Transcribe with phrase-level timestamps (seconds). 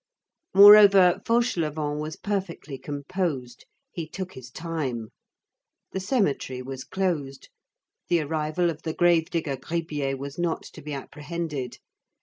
[0.55, 3.67] Moreover, Fauchelevent was perfectly composed.
[3.91, 5.09] He took his time.
[5.91, 7.49] The cemetery was closed.
[8.09, 11.77] The arrival of the grave digger Gribier was not to be apprehended.